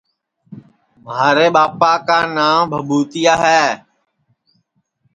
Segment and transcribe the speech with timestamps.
[1.05, 3.63] مھارے ٻاپا کا نانٚو بھٻُوتِیا ہے